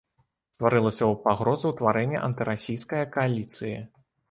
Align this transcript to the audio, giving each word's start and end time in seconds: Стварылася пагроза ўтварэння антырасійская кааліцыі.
Стварылася 0.53 1.09
пагроза 1.27 1.67
ўтварэння 1.73 2.23
антырасійская 2.31 3.05
кааліцыі. 3.15 3.79